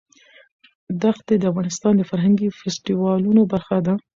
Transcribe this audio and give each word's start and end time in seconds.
دښتې 1.01 1.35
د 1.39 1.43
افغانستان 1.51 1.93
د 1.97 2.01
فرهنګي 2.09 2.47
فستیوالونو 2.59 3.41
برخه 3.53 3.77
ده. 3.85 3.93